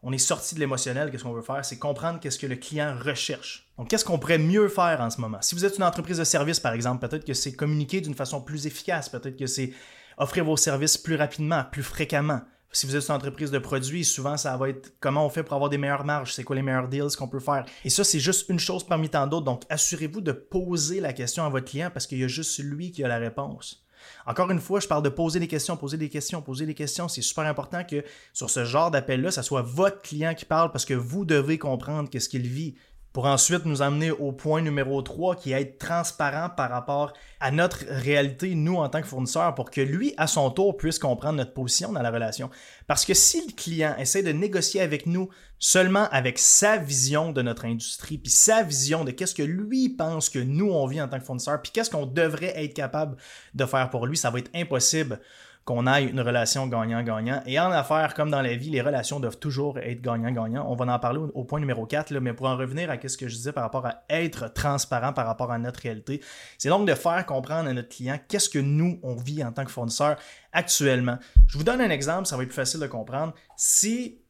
on 0.08 0.12
est 0.12 0.18
sorti 0.18 0.54
de 0.54 0.60
l'émotionnel, 0.60 1.10
qu'est-ce 1.10 1.24
qu'on 1.24 1.32
veut 1.32 1.42
faire? 1.42 1.64
C'est 1.64 1.80
comprendre 1.80 2.20
qu'est-ce 2.20 2.38
que 2.38 2.46
le 2.46 2.54
client 2.54 2.96
recherche. 2.96 3.68
Donc, 3.76 3.88
qu'est-ce 3.88 4.04
qu'on 4.04 4.20
pourrait 4.20 4.38
mieux 4.38 4.68
faire 4.68 5.00
en 5.00 5.10
ce 5.10 5.20
moment? 5.20 5.38
Si 5.40 5.56
vous 5.56 5.64
êtes 5.64 5.78
une 5.78 5.82
entreprise 5.82 6.18
de 6.18 6.24
service, 6.24 6.60
par 6.60 6.74
exemple, 6.74 7.06
peut-être 7.06 7.24
que 7.24 7.34
c'est 7.34 7.56
communiquer 7.56 8.00
d'une 8.00 8.14
façon 8.14 8.40
plus 8.40 8.68
efficace, 8.68 9.08
peut-être 9.08 9.36
que 9.36 9.48
c'est 9.48 9.72
offrir 10.16 10.44
vos 10.44 10.56
services 10.56 10.96
plus 10.96 11.16
rapidement, 11.16 11.64
plus 11.72 11.82
fréquemment. 11.82 12.40
Si 12.70 12.86
vous 12.86 12.94
êtes 12.94 13.08
une 13.08 13.16
entreprise 13.16 13.50
de 13.50 13.58
produits, 13.58 14.04
souvent 14.04 14.36
ça 14.36 14.56
va 14.56 14.68
être 14.68 14.94
comment 15.00 15.26
on 15.26 15.28
fait 15.28 15.42
pour 15.42 15.54
avoir 15.54 15.70
des 15.70 15.78
meilleures 15.78 16.04
marges, 16.04 16.34
c'est 16.34 16.44
quoi 16.44 16.54
les 16.54 16.62
meilleurs 16.62 16.86
deals 16.86 17.16
qu'on 17.18 17.26
peut 17.26 17.40
faire. 17.40 17.66
Et 17.84 17.90
ça, 17.90 18.04
c'est 18.04 18.20
juste 18.20 18.48
une 18.48 18.60
chose 18.60 18.84
parmi 18.84 19.08
tant 19.08 19.26
d'autres. 19.26 19.46
Donc, 19.46 19.62
assurez-vous 19.68 20.20
de 20.20 20.30
poser 20.30 21.00
la 21.00 21.14
question 21.14 21.44
à 21.44 21.48
votre 21.48 21.66
client 21.66 21.90
parce 21.92 22.06
qu'il 22.06 22.18
y 22.18 22.24
a 22.24 22.28
juste 22.28 22.60
lui 22.60 22.92
qui 22.92 23.02
a 23.02 23.08
la 23.08 23.18
réponse. 23.18 23.84
Encore 24.26 24.50
une 24.50 24.60
fois, 24.60 24.80
je 24.80 24.88
parle 24.88 25.02
de 25.02 25.08
poser 25.08 25.40
des 25.40 25.48
questions, 25.48 25.76
poser 25.76 25.96
des 25.96 26.08
questions, 26.08 26.42
poser 26.42 26.66
des 26.66 26.74
questions. 26.74 27.08
C'est 27.08 27.22
super 27.22 27.44
important 27.44 27.84
que 27.84 28.04
sur 28.32 28.50
ce 28.50 28.64
genre 28.64 28.90
d'appel-là, 28.90 29.30
ça 29.30 29.42
soit 29.42 29.62
votre 29.62 30.02
client 30.02 30.34
qui 30.34 30.44
parle 30.44 30.70
parce 30.72 30.84
que 30.84 30.94
vous 30.94 31.24
devez 31.24 31.58
comprendre 31.58 32.08
qu'est-ce 32.10 32.28
qu'il 32.28 32.46
vit 32.46 32.74
pour 33.16 33.24
ensuite 33.24 33.64
nous 33.64 33.80
amener 33.80 34.10
au 34.10 34.30
point 34.30 34.60
numéro 34.60 35.00
3 35.00 35.36
qui 35.36 35.52
est 35.52 35.62
être 35.62 35.78
transparent 35.78 36.50
par 36.54 36.68
rapport 36.68 37.14
à 37.40 37.50
notre 37.50 37.86
réalité, 37.88 38.54
nous 38.54 38.76
en 38.76 38.90
tant 38.90 39.00
que 39.00 39.06
fournisseurs, 39.06 39.54
pour 39.54 39.70
que 39.70 39.80
lui, 39.80 40.12
à 40.18 40.26
son 40.26 40.50
tour, 40.50 40.76
puisse 40.76 40.98
comprendre 40.98 41.38
notre 41.38 41.54
position 41.54 41.92
dans 41.92 42.02
la 42.02 42.10
relation. 42.10 42.50
Parce 42.86 43.06
que 43.06 43.14
si 43.14 43.40
le 43.46 43.54
client 43.54 43.96
essaie 43.96 44.22
de 44.22 44.32
négocier 44.32 44.82
avec 44.82 45.06
nous 45.06 45.30
seulement 45.58 46.10
avec 46.10 46.38
sa 46.38 46.76
vision 46.76 47.32
de 47.32 47.40
notre 47.40 47.64
industrie, 47.64 48.18
puis 48.18 48.30
sa 48.30 48.62
vision 48.62 49.02
de 49.02 49.12
qu'est-ce 49.12 49.34
que 49.34 49.42
lui 49.42 49.88
pense 49.88 50.28
que 50.28 50.38
nous, 50.38 50.70
on 50.70 50.86
vit 50.86 51.00
en 51.00 51.08
tant 51.08 51.18
que 51.18 51.24
fournisseur, 51.24 51.62
puis 51.62 51.72
qu'est-ce 51.72 51.88
qu'on 51.88 52.04
devrait 52.04 52.62
être 52.62 52.74
capable 52.74 53.16
de 53.54 53.64
faire 53.64 53.88
pour 53.88 54.06
lui, 54.06 54.18
ça 54.18 54.28
va 54.28 54.40
être 54.40 54.50
impossible 54.54 55.20
qu'on 55.66 55.84
aille 55.88 56.06
une 56.06 56.20
relation 56.20 56.68
gagnant-gagnant. 56.68 57.42
Et 57.44 57.58
en 57.58 57.72
affaires, 57.72 58.14
comme 58.14 58.30
dans 58.30 58.40
la 58.40 58.54
vie, 58.54 58.70
les 58.70 58.80
relations 58.80 59.18
doivent 59.18 59.38
toujours 59.38 59.78
être 59.78 60.00
gagnant-gagnant. 60.00 60.64
On 60.70 60.76
va 60.76 60.94
en 60.94 60.98
parler 61.00 61.18
au, 61.34 61.42
point 61.42 61.58
numéro 61.58 61.84
4, 61.86 62.10
là, 62.12 62.20
mais 62.20 62.32
pour 62.32 62.46
en 62.46 62.56
revenir 62.56 62.88
à 62.88 62.96
ce 63.06 63.16
que 63.16 63.26
je 63.26 63.34
disais 63.34 63.52
par 63.52 63.64
rapport 63.64 63.84
à 63.84 64.04
être 64.08 64.46
transparent 64.54 65.12
par 65.12 65.26
rapport 65.26 65.50
à 65.50 65.58
notre 65.58 65.80
réalité, 65.80 66.22
c'est 66.56 66.68
donc 66.68 66.86
de 66.86 66.94
faire 66.94 67.26
comprendre 67.26 67.68
à 67.68 67.72
notre 67.72 67.88
client 67.88 68.16
qu'est-ce 68.28 68.48
que 68.48 68.60
nous, 68.60 69.00
on 69.02 69.16
vit 69.16 69.42
en 69.42 69.50
tant 69.50 69.64
que 69.64 69.72
fournisseur 69.72 70.16
actuellement. 70.52 71.18
Je 71.48 71.58
vous 71.58 71.64
donne 71.64 71.80
un 71.80 71.90
exemple, 71.90 72.26
ça 72.26 72.36
va 72.36 72.44
être 72.44 72.50
plus 72.50 72.54
facile 72.54 72.78
de 72.78 72.86
comprendre. 72.86 73.34
Si 73.56 74.20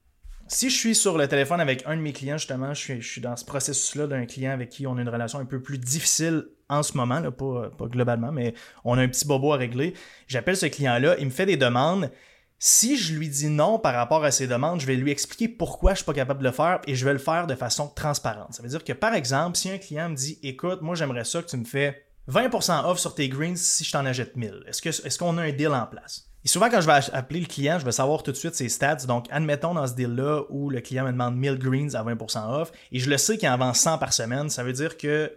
si 0.49 0.71
je 0.71 0.77
suis 0.77 0.95
sur 0.95 1.19
le 1.19 1.27
téléphone 1.27 1.61
avec 1.61 1.83
un 1.87 1.97
de 1.97 2.01
mes 2.01 2.13
clients, 2.13 2.39
justement, 2.39 2.73
je 2.73 3.01
suis, 3.01 3.21
dans 3.21 3.37
ce 3.37 3.45
processus-là 3.45 4.07
d'un 4.07 4.27
client 4.27 4.53
avec 4.53 4.71
qui 4.71 4.87
on 4.87 4.97
a 4.97 5.01
une 5.01 5.09
relation 5.09 5.39
un 5.39 5.45
peu 5.45 5.61
plus 5.61 5.79
difficile 5.79 6.47
en 6.69 6.83
ce 6.83 6.97
moment, 6.97 7.21
là, 7.21 7.31
pas, 7.31 7.71
globalement, 7.83 8.33
mais 8.33 8.55
on 8.85 8.99
a 8.99 9.03
un 9.03 9.09
petit 9.09 9.27
bobo 9.27 9.53
à 9.53 9.57
régler. 9.57 9.95
J'appelle 10.27 10.57
ce 10.57 10.67
client-là, 10.67 11.17
il 11.19 11.27
me 11.27 11.31
fait 11.31 11.47
des 11.47 11.57
demandes. 11.57 12.11
Si 12.59 12.97
je 12.97 13.15
lui 13.15 13.29
dis 13.29 13.49
non 13.49 13.79
par 13.79 13.95
rapport 13.95 14.25
à 14.25 14.31
ses 14.31 14.47
demandes, 14.47 14.81
je 14.81 14.87
vais 14.87 14.97
lui 14.97 15.11
expliquer 15.11 15.49
pourquoi 15.49 15.93
je 15.93 15.97
suis 15.97 16.07
pas 16.07 16.15
capable 16.15 16.41
de 16.41 16.45
le 16.45 16.53
faire 16.53 16.81
et 16.87 16.95
je 16.95 17.05
vais 17.05 17.13
le 17.13 17.19
faire 17.19 17.47
de 17.47 17.55
façon 17.55 17.89
transparente. 17.89 18.55
Ça 18.55 18.63
veut 18.63 18.69
dire 18.69 18.83
que, 18.83 18.95
par 18.95 19.15
exemple, 19.15 19.59
si 19.59 19.71
un 19.71 19.79
client 19.79 20.09
me 20.09 20.15
dit 20.15 20.39
Écoute, 20.43 20.81
moi 20.81 20.95
j'aimerais 20.95 21.25
ça 21.25 21.43
que 21.43 21.49
tu 21.49 21.57
me 21.59 21.67
fais 21.67 22.07
20% 22.31 22.87
off 22.87 22.99
sur 22.99 23.15
tes 23.15 23.29
greens 23.29 23.57
si 23.57 23.85
je 23.85 23.93
t'en 23.93 24.07
achète 24.07 24.37
1000. 24.37 24.65
Est-ce 24.67 24.83
qu'on 24.83 24.91
est 24.91 25.19
qu'on 25.19 25.39
a 25.39 25.43
un 25.43 25.53
deal 25.53 25.69
en 25.69 25.87
place? 25.87 26.31
Et 26.47 26.49
souvent, 26.49 26.71
quand 26.71 26.81
je 26.81 26.87
vais 26.87 26.93
appeler 27.13 27.41
le 27.41 27.47
client, 27.47 27.77
je 27.81 27.85
vais 27.85 27.91
savoir 27.91 28.23
tout 28.23 28.31
de 28.31 28.37
suite 28.37 28.55
ses 28.55 28.69
stats. 28.69 29.05
Donc, 29.09 29.27
admettons 29.33 29.75
dans 29.75 29.85
ce 29.85 29.95
deal-là 29.95 30.43
où 30.49 30.71
le 30.71 30.81
client 30.81 31.05
me 31.05 31.11
demande 31.11 31.35
1000 31.35 31.59
greens 31.59 31.97
à 31.97 32.05
20% 32.05 32.61
off 32.61 32.71
et 32.93 33.01
je 33.01 33.11
le 33.11 33.19
sais 33.19 33.37
qu'il 33.37 33.49
en 33.49 33.59
vend 33.59 33.75
100 33.75 33.99
par 33.99 34.13
semaine, 34.13 34.49
ça 34.49 34.63
veut 34.63 34.73
dire 34.73 34.97
que 34.97 35.37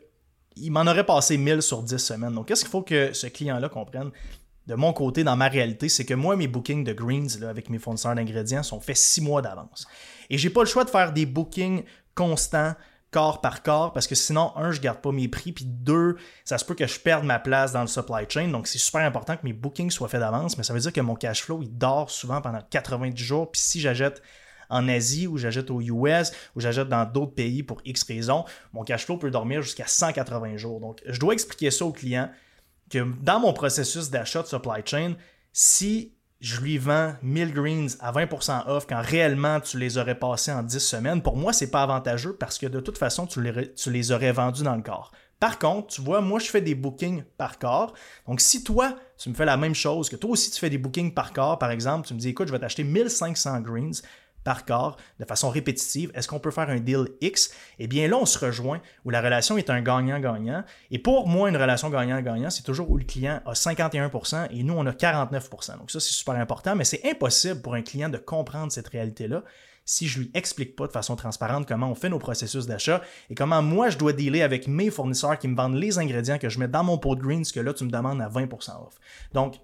il 0.55 0.69
m'en 0.69 0.81
aurait 0.81 1.07
passé 1.07 1.39
1000 1.39 1.63
sur 1.63 1.81
10 1.81 1.97
semaines. 1.97 2.35
Donc, 2.35 2.47
qu'est-ce 2.47 2.61
qu'il 2.61 2.69
faut 2.69 2.83
que 2.83 3.11
ce 3.13 3.25
client-là 3.25 3.69
comprenne? 3.69 4.11
De 4.67 4.75
mon 4.75 4.93
côté, 4.93 5.23
dans 5.23 5.35
ma 5.35 5.47
réalité, 5.47 5.89
c'est 5.89 6.05
que 6.05 6.13
moi, 6.13 6.35
mes 6.35 6.47
bookings 6.47 6.83
de 6.83 6.93
greens 6.93 7.41
avec 7.41 7.71
mes 7.71 7.79
fournisseurs 7.79 8.13
d'ingrédients 8.13 8.61
sont 8.61 8.79
faits 8.79 8.97
6 8.97 9.21
mois 9.21 9.41
d'avance. 9.41 9.87
Et 10.29 10.37
j'ai 10.37 10.51
pas 10.51 10.61
le 10.61 10.67
choix 10.67 10.83
de 10.83 10.91
faire 10.91 11.11
des 11.11 11.25
bookings 11.25 11.85
constants 12.13 12.75
corps 13.11 13.41
par 13.41 13.63
corps 13.63 13.93
parce 13.93 14.07
que 14.07 14.15
sinon, 14.15 14.51
un, 14.55 14.71
je 14.71 14.81
garde 14.81 14.99
pas 14.99 15.11
mes 15.11 15.27
prix, 15.27 15.51
puis 15.51 15.65
deux, 15.65 16.17
ça 16.45 16.57
se 16.57 16.65
peut 16.65 16.75
que 16.75 16.87
je 16.87 16.99
perde 16.99 17.23
ma 17.23 17.39
place 17.39 17.71
dans 17.71 17.81
le 17.81 17.87
supply 17.87 18.25
chain. 18.27 18.49
Donc, 18.49 18.67
c'est 18.67 18.77
super 18.77 19.01
important 19.01 19.35
que 19.35 19.43
mes 19.43 19.53
bookings 19.53 19.91
soient 19.91 20.07
faits 20.07 20.19
d'avance, 20.19 20.57
mais 20.57 20.63
ça 20.63 20.73
veut 20.73 20.79
dire 20.79 20.93
que 20.93 21.01
mon 21.01 21.15
cash 21.15 21.43
flow, 21.43 21.61
il 21.61 21.75
dort 21.77 22.09
souvent 22.09 22.41
pendant 22.41 22.61
90 22.69 23.23
jours. 23.23 23.51
Puis 23.51 23.61
si 23.61 23.79
j'achète 23.79 24.21
en 24.69 24.87
Asie 24.87 25.27
ou 25.27 25.37
j'achète 25.37 25.71
aux 25.71 25.81
US 25.81 26.31
ou 26.55 26.59
j'achète 26.59 26.89
dans 26.89 27.05
d'autres 27.05 27.33
pays 27.33 27.63
pour 27.63 27.81
X 27.85 28.03
raisons, 28.03 28.45
mon 28.73 28.83
cash 28.83 29.05
flow 29.05 29.17
peut 29.17 29.31
dormir 29.31 29.61
jusqu'à 29.61 29.87
180 29.87 30.57
jours. 30.57 30.79
Donc, 30.79 31.01
je 31.05 31.19
dois 31.19 31.33
expliquer 31.33 31.71
ça 31.71 31.85
au 31.85 31.91
client 31.91 32.29
que 32.89 33.05
dans 33.21 33.39
mon 33.39 33.53
processus 33.53 34.09
d'achat 34.09 34.41
de 34.41 34.47
supply 34.47 34.81
chain, 34.85 35.13
si 35.53 36.13
je 36.39 36.61
lui 36.61 36.77
vends 36.77 37.13
1000 37.21 37.53
greens 37.53 37.97
à 37.99 38.11
20% 38.11 38.67
off 38.67 38.87
quand 38.87 39.01
réellement 39.01 39.59
tu 39.59 39.77
les 39.77 39.97
aurais 39.97 40.17
passés 40.17 40.51
en 40.51 40.63
10 40.63 40.79
semaines, 40.79 41.21
pour 41.21 41.35
moi, 41.35 41.51
c'est 41.51 41.69
pas 41.69 41.83
avantageux 41.83 42.33
parce 42.33 42.57
que 42.57 42.65
de 42.65 42.79
toute 42.79 42.97
façon, 42.97 43.27
tu 43.27 43.41
les, 43.41 43.73
tu 43.73 43.91
les 43.91 44.11
aurais 44.11 44.31
vendus 44.31 44.63
dans 44.63 44.75
le 44.75 44.81
corps. 44.81 45.11
Par 45.39 45.57
contre, 45.57 45.87
tu 45.87 46.01
vois, 46.01 46.21
moi, 46.21 46.39
je 46.39 46.49
fais 46.49 46.61
des 46.61 46.75
bookings 46.75 47.23
par 47.37 47.59
corps. 47.59 47.93
Donc, 48.27 48.41
si 48.41 48.63
toi, 48.63 48.95
tu 49.17 49.29
me 49.29 49.35
fais 49.35 49.45
la 49.45 49.55
même 49.55 49.75
chose, 49.75 50.09
que 50.09 50.17
toi 50.17 50.31
aussi, 50.31 50.51
tu 50.51 50.59
fais 50.59 50.69
des 50.69 50.77
bookings 50.77 51.13
par 51.13 51.31
corps, 51.31 51.57
par 51.57 51.71
exemple, 51.71 52.07
tu 52.07 52.13
me 52.13 52.19
dis, 52.19 52.29
écoute, 52.29 52.47
je 52.47 52.51
vais 52.51 52.59
t'acheter 52.59 52.83
1500 52.83 53.61
greens, 53.61 54.01
par 54.43 54.65
corps 54.65 54.97
de 55.19 55.25
façon 55.25 55.49
répétitive. 55.49 56.11
Est-ce 56.13 56.27
qu'on 56.27 56.39
peut 56.39 56.51
faire 56.51 56.69
un 56.69 56.79
deal 56.79 57.07
X? 57.21 57.51
Eh 57.77 57.87
bien 57.87 58.07
là, 58.07 58.17
on 58.17 58.25
se 58.25 58.37
rejoint 58.43 58.81
où 59.05 59.09
la 59.09 59.21
relation 59.21 59.57
est 59.57 59.69
un 59.69 59.81
gagnant-gagnant. 59.81 60.63
Et 60.91 60.99
pour 60.99 61.27
moi, 61.27 61.49
une 61.49 61.57
relation 61.57 61.89
gagnant-gagnant, 61.89 62.49
c'est 62.49 62.63
toujours 62.63 62.89
où 62.89 62.97
le 62.97 63.05
client 63.05 63.41
a 63.45 63.53
51% 63.53 64.47
et 64.51 64.63
nous, 64.63 64.73
on 64.73 64.85
a 64.85 64.91
49%. 64.91 65.77
Donc 65.77 65.91
ça, 65.91 65.99
c'est 65.99 66.13
super 66.13 66.35
important, 66.35 66.75
mais 66.75 66.85
c'est 66.85 67.01
impossible 67.05 67.61
pour 67.61 67.73
un 67.73 67.81
client 67.81 68.09
de 68.09 68.17
comprendre 68.17 68.71
cette 68.71 68.87
réalité-là 68.87 69.43
si 69.89 70.07
je 70.07 70.19
lui 70.19 70.31
explique 70.35 70.75
pas 70.75 70.85
de 70.85 70.91
façon 70.91 71.15
transparente 71.15 71.67
comment 71.67 71.89
on 71.89 71.95
fait 71.95 72.09
nos 72.09 72.19
processus 72.19 72.67
d'achat 72.67 73.01
et 73.31 73.33
comment 73.33 73.63
moi 73.63 73.89
je 73.89 73.97
dois 73.97 74.13
dealer 74.13 74.43
avec 74.43 74.67
mes 74.67 74.91
fournisseurs 74.91 75.39
qui 75.39 75.47
me 75.47 75.55
vendent 75.55 75.77
les 75.77 75.97
ingrédients 75.97 76.37
que 76.37 76.47
je 76.47 76.59
mets 76.59 76.67
dans 76.67 76.83
mon 76.83 76.99
pot 76.99 77.15
de 77.15 77.21
greens 77.21 77.51
que 77.51 77.59
là 77.59 77.73
tu 77.73 77.85
me 77.85 77.89
demandes 77.89 78.21
à 78.21 78.29
20% 78.29 78.85
off. 78.85 78.99
Donc, 79.33 79.55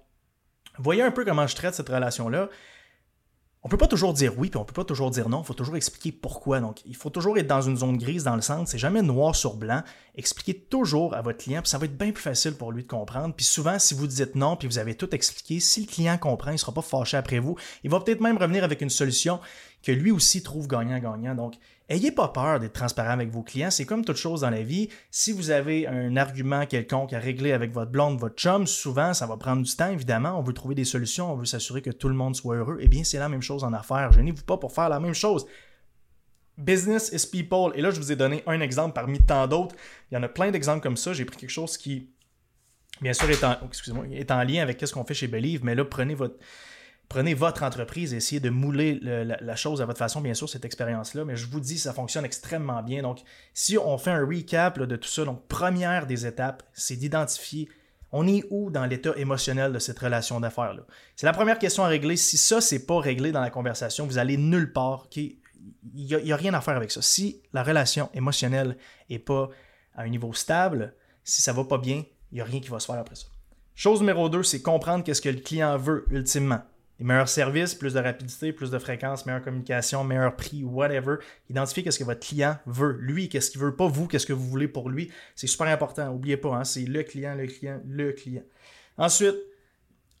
voyez 0.78 1.02
un 1.02 1.12
peu 1.12 1.24
comment 1.24 1.46
je 1.46 1.54
traite 1.54 1.74
cette 1.74 1.88
relation-là 1.88 2.48
on 3.66 3.68
peut 3.68 3.76
pas 3.76 3.88
toujours 3.88 4.12
dire 4.12 4.32
oui, 4.38 4.48
puis 4.48 4.58
on 4.58 4.64
peut 4.64 4.72
pas 4.72 4.84
toujours 4.84 5.10
dire 5.10 5.28
non. 5.28 5.42
Il 5.42 5.44
faut 5.44 5.52
toujours 5.52 5.74
expliquer 5.74 6.12
pourquoi. 6.12 6.60
Donc, 6.60 6.82
il 6.86 6.94
faut 6.94 7.10
toujours 7.10 7.36
être 7.36 7.48
dans 7.48 7.62
une 7.62 7.76
zone 7.76 7.96
grise 7.96 8.22
dans 8.22 8.36
le 8.36 8.40
centre. 8.40 8.70
C'est 8.70 8.78
jamais 8.78 9.02
noir 9.02 9.34
sur 9.34 9.56
blanc. 9.56 9.82
Expliquez 10.14 10.54
toujours 10.54 11.14
à 11.14 11.20
votre 11.20 11.38
client, 11.38 11.62
puis 11.62 11.70
ça 11.70 11.76
va 11.76 11.86
être 11.86 11.98
bien 11.98 12.12
plus 12.12 12.22
facile 12.22 12.54
pour 12.54 12.70
lui 12.70 12.84
de 12.84 12.88
comprendre. 12.88 13.34
Puis 13.34 13.44
souvent, 13.44 13.80
si 13.80 13.94
vous 13.94 14.06
dites 14.06 14.36
non, 14.36 14.54
puis 14.54 14.68
vous 14.68 14.78
avez 14.78 14.94
tout 14.94 15.12
expliqué, 15.12 15.58
si 15.58 15.80
le 15.80 15.86
client 15.88 16.16
comprend, 16.16 16.52
il 16.52 16.60
sera 16.60 16.70
pas 16.70 16.80
fâché 16.80 17.16
après 17.16 17.40
vous. 17.40 17.56
Il 17.82 17.90
va 17.90 17.98
peut-être 17.98 18.20
même 18.20 18.38
revenir 18.38 18.62
avec 18.62 18.82
une 18.82 18.88
solution 18.88 19.40
que 19.82 19.90
lui 19.90 20.12
aussi 20.12 20.44
trouve 20.44 20.68
gagnant-gagnant. 20.68 21.34
Donc, 21.34 21.54
Ayez 21.88 22.10
pas 22.10 22.28
peur 22.28 22.58
d'être 22.58 22.72
transparent 22.72 23.12
avec 23.12 23.30
vos 23.30 23.44
clients. 23.44 23.70
C'est 23.70 23.84
comme 23.84 24.04
toute 24.04 24.16
chose 24.16 24.40
dans 24.40 24.50
la 24.50 24.62
vie. 24.62 24.88
Si 25.12 25.30
vous 25.30 25.50
avez 25.50 25.86
un 25.86 26.16
argument 26.16 26.66
quelconque 26.66 27.12
à 27.12 27.20
régler 27.20 27.52
avec 27.52 27.72
votre 27.72 27.92
blonde, 27.92 28.18
votre 28.18 28.34
chum, 28.34 28.66
souvent, 28.66 29.14
ça 29.14 29.26
va 29.26 29.36
prendre 29.36 29.62
du 29.62 29.72
temps, 29.72 29.90
évidemment. 29.90 30.36
On 30.36 30.42
veut 30.42 30.52
trouver 30.52 30.74
des 30.74 30.84
solutions, 30.84 31.32
on 31.32 31.36
veut 31.36 31.44
s'assurer 31.44 31.82
que 31.82 31.90
tout 31.90 32.08
le 32.08 32.16
monde 32.16 32.34
soit 32.34 32.56
heureux. 32.56 32.78
Eh 32.80 32.88
bien, 32.88 33.04
c'est 33.04 33.18
la 33.18 33.28
même 33.28 33.42
chose 33.42 33.62
en 33.62 33.72
affaires. 33.72 34.10
Gênez-vous 34.10 34.42
pas 34.42 34.56
pour 34.56 34.72
faire 34.72 34.88
la 34.88 34.98
même 34.98 35.14
chose. 35.14 35.46
Business 36.58 37.10
is 37.12 37.30
people. 37.30 37.70
Et 37.76 37.82
là, 37.82 37.90
je 37.90 38.00
vous 38.00 38.10
ai 38.10 38.16
donné 38.16 38.42
un 38.48 38.60
exemple 38.60 38.92
parmi 38.92 39.20
tant 39.20 39.46
d'autres. 39.46 39.76
Il 40.10 40.14
y 40.14 40.18
en 40.18 40.24
a 40.24 40.28
plein 40.28 40.50
d'exemples 40.50 40.82
comme 40.82 40.96
ça. 40.96 41.12
J'ai 41.12 41.24
pris 41.24 41.36
quelque 41.36 41.50
chose 41.50 41.76
qui, 41.76 42.10
bien 43.00 43.12
sûr, 43.12 43.30
est 43.30 43.44
en, 43.44 43.58
est 44.10 44.30
en 44.32 44.42
lien 44.42 44.60
avec 44.60 44.84
ce 44.84 44.92
qu'on 44.92 45.04
fait 45.04 45.14
chez 45.14 45.28
Believe, 45.28 45.64
mais 45.64 45.76
là, 45.76 45.84
prenez 45.84 46.16
votre 46.16 46.36
prenez 47.08 47.34
votre 47.34 47.62
entreprise 47.62 48.12
et 48.12 48.16
essayez 48.16 48.40
de 48.40 48.50
mouler 48.50 48.98
la, 49.00 49.56
chose 49.56 49.80
à 49.80 49.86
votre 49.86 49.98
façon, 49.98 50.20
bien 50.20 50.34
sûr, 50.34 50.48
cette 50.48 50.64
expérience-là. 50.64 51.24
Mais 51.24 51.36
je 51.36 51.46
vous 51.46 51.60
dis, 51.60 51.78
ça 51.78 51.92
fonctionne 51.92 52.24
extrêmement 52.24 52.82
bien. 52.82 53.02
Donc, 53.02 53.20
si 53.54 53.78
on 53.78 53.98
fait 53.98 54.10
un 54.10 54.24
recap 54.24 54.78
de 54.78 54.96
tout 54.96 55.08
ça, 55.08 55.24
donc 55.24 55.46
première 55.46 56.06
des 56.06 56.26
étapes, 56.26 56.62
c'est 56.72 56.96
d'identifier 56.96 57.68
on 58.12 58.26
est 58.26 58.44
où 58.50 58.70
dans 58.70 58.86
l'état 58.86 59.12
émotionnel 59.16 59.72
de 59.72 59.78
cette 59.78 59.98
relation 59.98 60.40
d'affaires-là? 60.40 60.82
C'est 61.16 61.26
la 61.26 61.32
première 61.32 61.58
question 61.58 61.84
à 61.84 61.88
régler. 61.88 62.16
Si 62.16 62.38
ça, 62.38 62.60
c'est 62.60 62.86
pas 62.86 63.00
réglé 63.00 63.32
dans 63.32 63.40
la 63.40 63.50
conversation, 63.50 64.06
vous 64.06 64.18
allez 64.18 64.36
nulle 64.36 64.72
part. 64.72 65.08
Il 65.16 65.36
n'y 65.94 66.32
a, 66.32 66.36
rien 66.36 66.54
à 66.54 66.60
faire 66.60 66.76
avec 66.76 66.92
ça. 66.92 67.02
Si 67.02 67.42
la 67.52 67.62
relation 67.62 68.08
émotionnelle 68.14 68.76
n'est 69.10 69.18
pas 69.18 69.50
à 69.94 70.02
un 70.02 70.08
niveau 70.08 70.32
stable, 70.32 70.94
si 71.24 71.42
ça 71.42 71.52
va 71.52 71.64
pas 71.64 71.78
bien, 71.78 72.04
il 72.30 72.36
n'y 72.36 72.40
a 72.40 72.44
rien 72.44 72.60
qui 72.60 72.68
va 72.68 72.78
se 72.78 72.86
faire 72.86 72.98
après 72.98 73.16
ça. 73.16 73.26
Chose 73.74 74.00
numéro 74.00 74.28
deux, 74.28 74.42
c'est 74.42 74.62
comprendre 74.62 75.04
qu'est-ce 75.04 75.20
que 75.20 75.28
le 75.28 75.40
client 75.40 75.76
veut 75.76 76.06
ultimement 76.10 76.62
des 76.98 77.04
meilleurs 77.04 77.28
services, 77.28 77.74
plus 77.74 77.94
de 77.94 78.00
rapidité, 78.00 78.52
plus 78.52 78.70
de 78.70 78.78
fréquence, 78.78 79.26
meilleure 79.26 79.42
communication, 79.42 80.04
meilleur 80.04 80.34
prix, 80.34 80.64
whatever. 80.64 81.16
Identifiez 81.50 81.82
qu'est-ce 81.82 81.98
que 81.98 82.04
votre 82.04 82.26
client 82.26 82.58
veut. 82.66 82.96
Lui, 83.00 83.28
qu'est-ce 83.28 83.50
qu'il 83.50 83.60
veut, 83.60 83.76
pas 83.76 83.86
vous, 83.86 84.06
qu'est-ce 84.06 84.26
que 84.26 84.32
vous 84.32 84.46
voulez 84.48 84.68
pour 84.68 84.88
lui. 84.88 85.10
C'est 85.34 85.46
super 85.46 85.66
important. 85.68 86.06
N'oubliez 86.06 86.36
pas, 86.36 86.54
hein, 86.54 86.64
c'est 86.64 86.84
le 86.84 87.02
client, 87.02 87.34
le 87.34 87.46
client, 87.46 87.80
le 87.86 88.12
client. 88.12 88.42
Ensuite, 88.96 89.36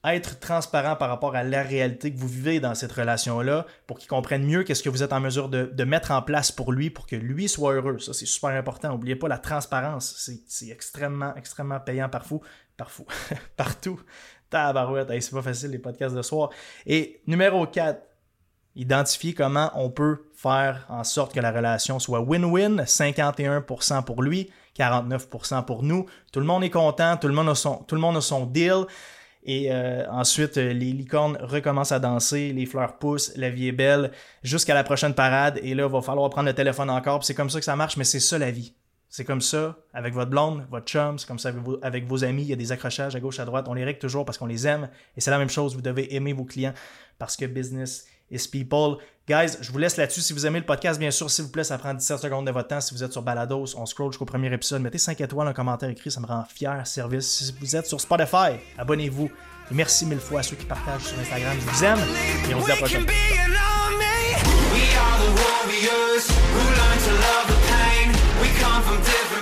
être 0.04 0.38
transparent 0.38 0.96
par 0.96 1.08
rapport 1.08 1.34
à 1.34 1.42
la 1.42 1.62
réalité 1.62 2.12
que 2.12 2.18
vous 2.18 2.28
vivez 2.28 2.60
dans 2.60 2.74
cette 2.74 2.92
relation-là 2.92 3.66
pour 3.86 3.98
qu'il 3.98 4.08
comprenne 4.08 4.44
mieux 4.44 4.62
qu'est-ce 4.62 4.82
que 4.82 4.88
vous 4.88 5.02
êtes 5.02 5.12
en 5.12 5.20
mesure 5.20 5.48
de, 5.48 5.84
mettre 5.84 6.10
en 6.10 6.22
place 6.22 6.52
pour 6.52 6.72
lui 6.72 6.90
pour 6.90 7.06
que 7.06 7.16
lui 7.16 7.48
soit 7.48 7.74
heureux. 7.74 7.98
Ça, 7.98 8.12
c'est 8.12 8.26
super 8.26 8.50
important. 8.50 8.90
N'oubliez 8.90 9.16
pas 9.16 9.28
la 9.28 9.38
transparence. 9.38 10.30
C'est 10.46 10.68
extrêmement, 10.68 11.34
extrêmement 11.36 11.80
payant 11.80 12.08
parfois. 12.08 12.40
Parfois. 12.76 13.06
Partout. 13.56 14.00
Tabarouette, 14.50 15.08
c'est 15.20 15.32
pas 15.32 15.42
facile 15.42 15.70
les 15.70 15.78
podcasts 15.78 16.14
de 16.14 16.22
soir. 16.22 16.50
Et 16.86 17.20
numéro 17.26 17.66
4, 17.66 18.00
identifier 18.76 19.32
comment 19.32 19.70
on 19.74 19.90
peut 19.90 20.26
faire 20.34 20.86
en 20.88 21.02
sorte 21.02 21.34
que 21.34 21.40
la 21.40 21.50
relation 21.50 21.98
soit 21.98 22.20
win-win, 22.20 22.84
51% 22.84 24.04
pour 24.04 24.22
lui, 24.22 24.50
49% 24.78 25.64
pour 25.64 25.82
nous. 25.82 26.06
Tout 26.32 26.40
le 26.40 26.46
monde 26.46 26.62
est 26.62 26.70
content, 26.70 27.16
tout 27.16 27.28
le 27.28 27.34
monde 27.34 27.48
a 27.48 27.54
son, 27.54 27.76
tout 27.76 27.94
le 27.94 28.00
monde 28.00 28.18
a 28.18 28.46
deal. 28.46 28.84
Et 29.48 29.68
euh, 29.70 30.04
ensuite, 30.10 30.56
les 30.56 30.72
licornes 30.72 31.38
recommencent 31.40 31.92
à 31.92 32.00
danser, 32.00 32.52
les 32.52 32.66
fleurs 32.66 32.98
poussent, 32.98 33.32
la 33.36 33.48
vie 33.48 33.68
est 33.68 33.72
belle, 33.72 34.10
jusqu'à 34.42 34.74
la 34.74 34.82
prochaine 34.82 35.14
parade. 35.14 35.60
Et 35.62 35.74
là, 35.74 35.86
il 35.86 35.92
va 35.92 36.02
falloir 36.02 36.28
prendre 36.30 36.48
le 36.48 36.54
téléphone 36.54 36.90
encore. 36.90 37.24
C'est 37.24 37.34
comme 37.34 37.48
ça 37.48 37.60
que 37.60 37.64
ça 37.64 37.76
marche, 37.76 37.96
mais 37.96 38.04
c'est 38.04 38.20
ça 38.20 38.38
la 38.38 38.50
vie. 38.50 38.74
C'est 39.08 39.24
comme 39.24 39.40
ça 39.40 39.76
avec 39.94 40.14
votre 40.14 40.30
blonde, 40.30 40.66
votre 40.70 40.86
chum, 40.86 41.18
c'est 41.18 41.26
comme 41.26 41.38
ça 41.38 41.52
avec 41.82 42.06
vos, 42.06 42.24
amis. 42.24 42.42
Il 42.42 42.48
y 42.48 42.52
a 42.52 42.56
des 42.56 42.72
accrochages 42.72 43.14
à 43.14 43.20
gauche, 43.20 43.38
à 43.38 43.44
droite. 43.44 43.66
On 43.68 43.74
les 43.74 43.84
règle 43.84 43.98
toujours 43.98 44.24
parce 44.24 44.36
qu'on 44.36 44.46
les 44.46 44.66
aime. 44.66 44.88
Et 45.16 45.20
c'est 45.20 45.30
la 45.30 45.38
même 45.38 45.48
chose. 45.48 45.74
Vous 45.74 45.82
devez 45.82 46.14
aimer 46.14 46.32
vos 46.32 46.44
clients 46.44 46.74
parce 47.18 47.36
que 47.36 47.46
business 47.46 48.06
is 48.30 48.48
people. 48.48 48.96
Guys, 49.28 49.56
je 49.60 49.72
vous 49.72 49.78
laisse 49.78 49.96
là-dessus. 49.96 50.20
Si 50.20 50.32
vous 50.32 50.46
aimez 50.46 50.60
le 50.60 50.66
podcast, 50.66 50.98
bien 50.98 51.10
sûr, 51.10 51.30
s'il 51.30 51.44
vous 51.44 51.50
plaît, 51.50 51.64
ça 51.64 51.78
prend 51.78 51.94
17 51.94 52.18
secondes 52.18 52.46
de 52.46 52.50
votre 52.50 52.68
temps. 52.68 52.80
Si 52.80 52.94
vous 52.94 53.02
êtes 53.02 53.12
sur 53.12 53.22
Balados, 53.22 53.76
on 53.76 53.86
scroll 53.86 54.12
jusqu'au 54.12 54.24
premier 54.24 54.52
épisode. 54.52 54.82
Mettez 54.82 54.98
5 54.98 55.20
étoiles, 55.20 55.48
un 55.48 55.52
commentaire 55.52 55.88
écrit, 55.88 56.10
ça 56.10 56.20
me 56.20 56.26
rend 56.26 56.44
fier, 56.44 56.86
service. 56.86 57.26
Si 57.26 57.54
vous 57.60 57.76
êtes 57.76 57.86
sur 57.86 58.00
Spotify, 58.00 58.58
abonnez-vous. 58.78 59.30
Merci 59.72 60.06
mille 60.06 60.20
fois 60.20 60.40
à 60.40 60.42
ceux 60.42 60.56
qui 60.56 60.66
partagent 60.66 61.02
sur 61.02 61.18
Instagram. 61.18 61.56
Je 61.58 61.66
vous 61.66 61.84
aime 61.84 61.98
et 62.48 62.54
on 62.54 62.60
se 62.60 62.66
dit 62.66 62.70
à 62.70 62.74
la 62.74 62.80
prochaine. 62.80 63.06
Come 68.76 68.84
from 68.84 69.02
different 69.04 69.35